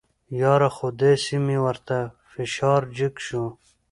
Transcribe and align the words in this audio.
یاره 0.41 0.69
خو 0.75 0.87
داسې 1.01 1.35
مې 1.45 1.57
ورته 1.65 1.97
فشار 2.31 2.81
جګ 2.97 3.15
شو. 3.25 3.43